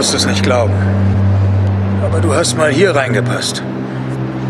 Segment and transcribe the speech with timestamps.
[0.00, 0.72] wirst es nicht glauben.
[2.02, 3.62] Aber du hast mal hier reingepasst.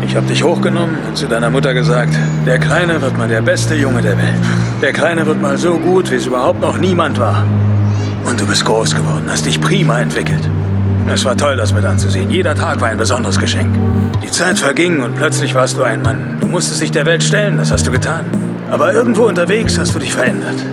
[0.01, 3.75] Ich hab dich hochgenommen und zu deiner Mutter gesagt, der Kleine wird mal der beste
[3.75, 4.39] Junge der Welt.
[4.81, 7.43] Der Kleine wird mal so gut, wie es überhaupt noch niemand war.
[8.23, 10.49] Und du bist groß geworden, hast dich prima entwickelt.
[11.13, 12.29] Es war toll, das mit anzusehen.
[12.29, 13.75] Jeder Tag war ein besonderes Geschenk.
[14.23, 16.37] Die Zeit verging und plötzlich warst du ein Mann.
[16.39, 18.23] Du musstest dich der Welt stellen, das hast du getan.
[18.71, 20.63] Aber irgendwo unterwegs hast du dich verändert.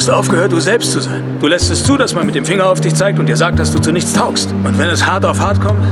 [0.00, 1.22] Du hast aufgehört, du selbst zu sein.
[1.42, 3.58] Du lässt es zu, dass man mit dem Finger auf dich zeigt und dir sagt,
[3.58, 4.50] dass du zu nichts taugst.
[4.64, 5.84] Und wenn es hart auf hart kommt,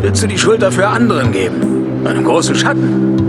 [0.00, 2.04] willst du die Schuld dafür anderen geben.
[2.04, 3.22] Einem großen Schatten.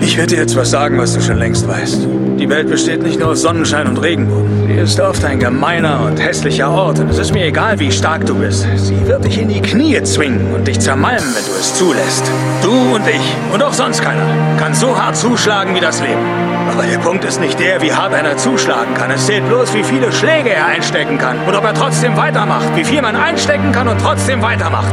[0.00, 2.08] Ich werde dir jetzt was sagen, was du schon längst weißt.
[2.38, 4.66] Die Welt besteht nicht nur aus Sonnenschein und Regenbogen.
[4.66, 8.24] Sie ist oft ein gemeiner und hässlicher Ort und es ist mir egal, wie stark
[8.24, 8.66] du bist.
[8.76, 12.24] Sie wird dich in die Knie zwingen und dich zermalmen, wenn du es zulässt.
[12.62, 14.26] Du und ich und auch sonst keiner
[14.58, 16.45] kann so hart zuschlagen wie das Leben.
[16.72, 19.10] Aber der Punkt ist nicht der, wie hart einer zuschlagen kann.
[19.10, 22.74] Es zählt bloß, wie viele Schläge er einstecken kann und ob er trotzdem weitermacht.
[22.74, 24.92] Wie viel man einstecken kann und trotzdem weitermacht.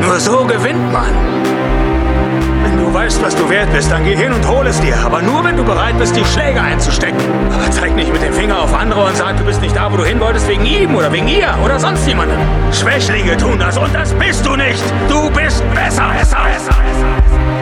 [0.00, 1.10] Nur so gewinnt man.
[2.62, 4.96] Wenn du weißt, was du wert bist, dann geh hin und hol es dir.
[5.04, 7.20] Aber nur, wenn du bereit bist, die Schläge einzustecken.
[7.52, 9.96] Aber zeig nicht mit dem Finger auf andere und sag, du bist nicht da, wo
[9.96, 12.38] du hin wolltest, wegen ihm oder wegen ihr oder sonst jemandem.
[12.72, 14.82] Schwächlinge tun das und das bist du nicht.
[15.08, 17.61] Du bist besser, besser, besser, besser.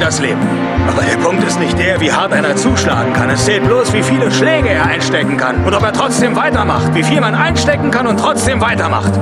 [0.00, 0.40] Das Leben.
[0.88, 3.30] Aber der Punkt ist nicht der, wie hart einer zuschlagen kann.
[3.30, 6.94] Es zählt bloß, wie viele Schläge er einstecken kann und ob er trotzdem weitermacht.
[6.94, 9.12] Wie viel man einstecken kann und trotzdem weitermacht.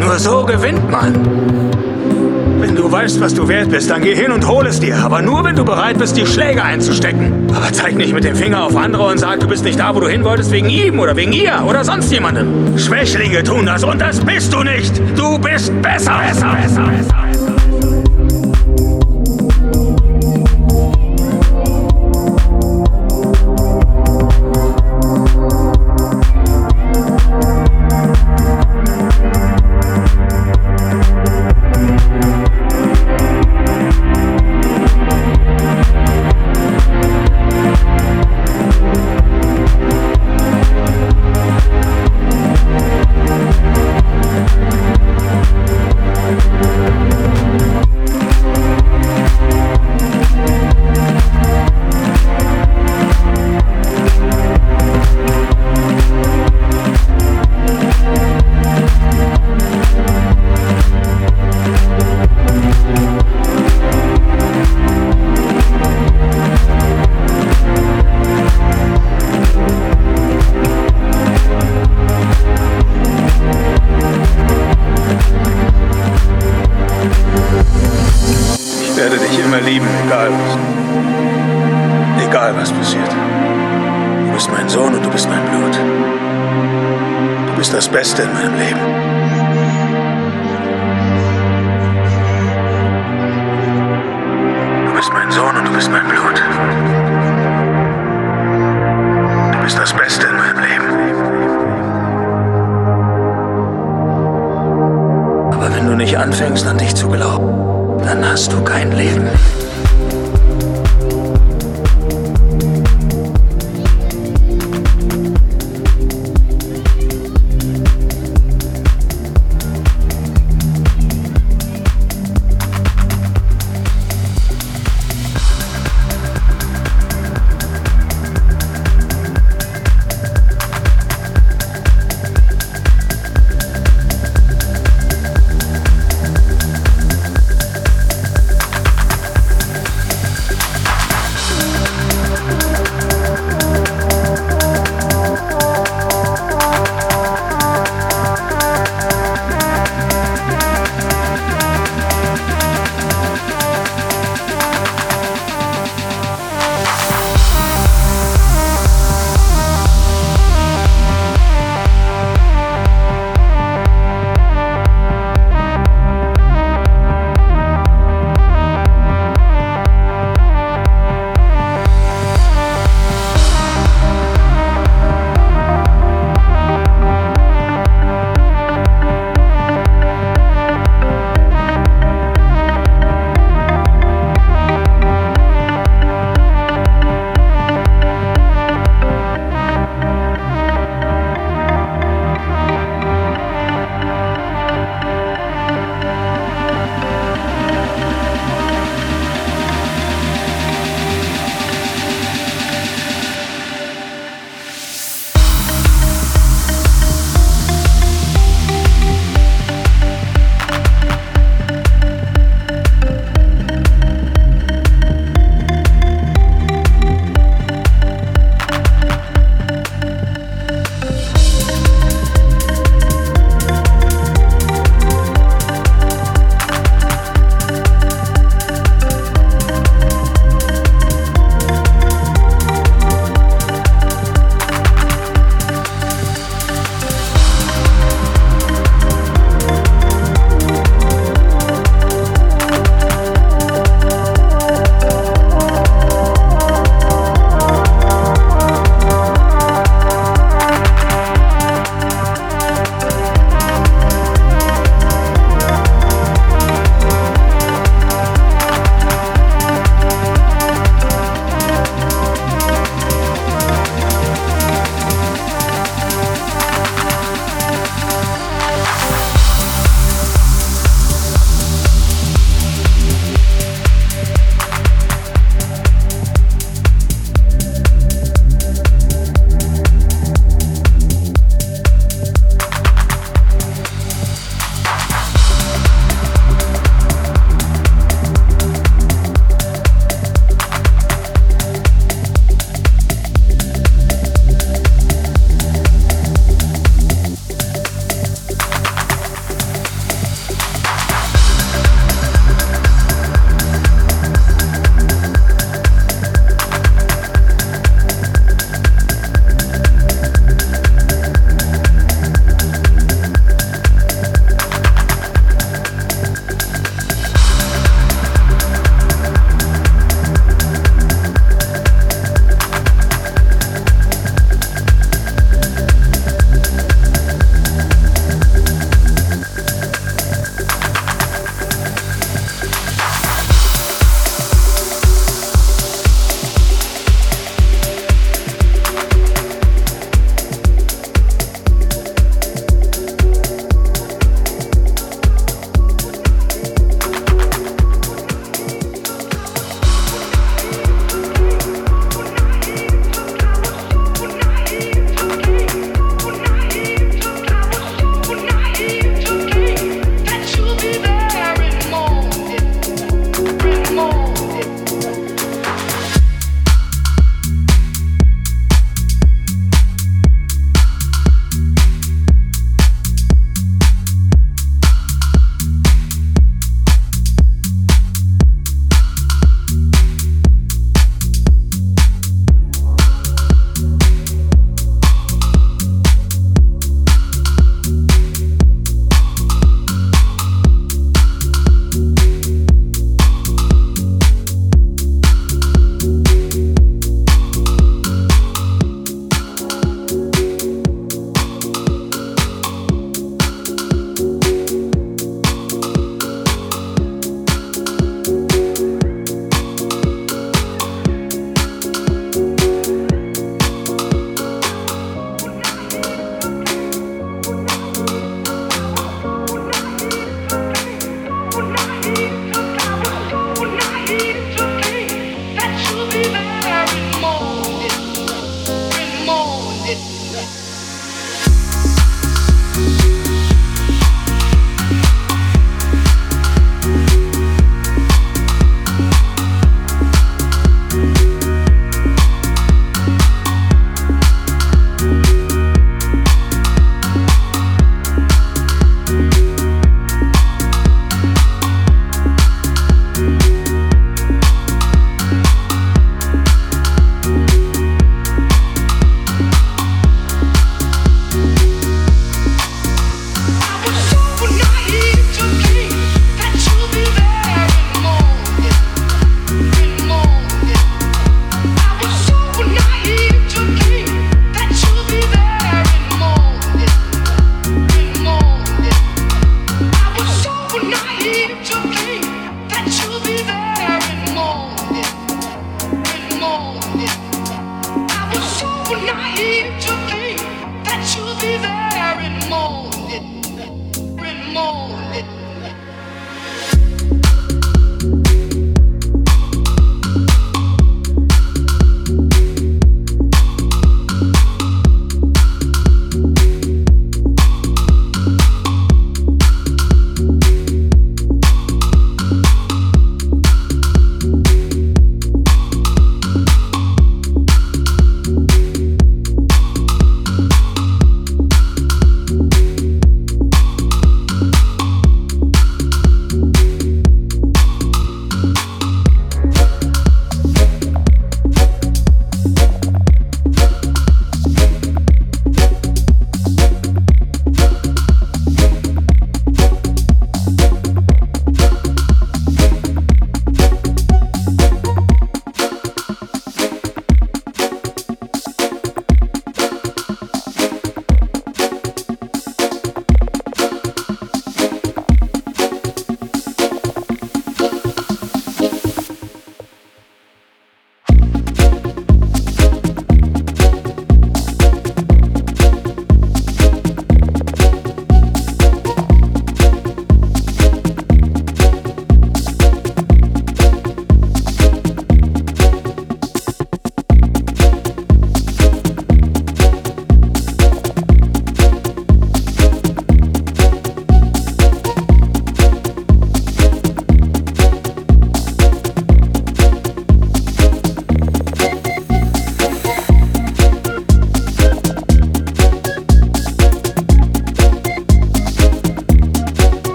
[0.00, 1.14] Nur so gewinnt man.
[2.58, 4.96] Wenn du weißt, was du wert bist, dann geh hin und hol es dir.
[4.96, 7.48] Aber nur, wenn du bereit bist, die Schläge einzustecken.
[7.54, 10.00] Aber zeig nicht mit dem Finger auf andere und sag, du bist nicht da, wo
[10.00, 12.76] du hin wolltest, wegen ihm oder wegen ihr oder sonst jemandem.
[12.78, 15.00] Schwächlinge tun das und das bist du nicht.
[15.16, 17.45] Du bist besser, besser, besser, besser.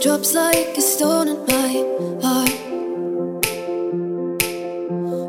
[0.00, 1.72] Drops like a stone in my
[2.22, 2.56] heart.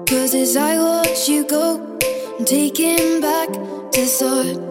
[0.07, 1.99] Cause as I watch you go,
[2.39, 3.49] I'm taken back
[3.91, 4.70] to start.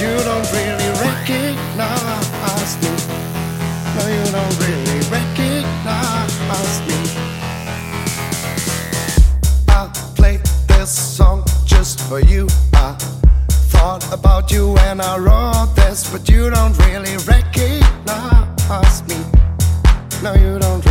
[0.00, 2.90] you don't really recognize me.
[3.96, 6.98] No, you don't really recognize me.
[9.68, 12.46] I played this song just for you.
[12.74, 12.94] I
[13.72, 19.16] thought about you when I wrote this, but you don't really recognize me.
[20.22, 20.87] No, you don't.